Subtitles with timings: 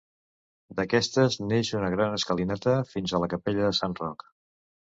[0.79, 4.31] D'aquestes neix una gran escalinata fins a la capella de Sant Roc.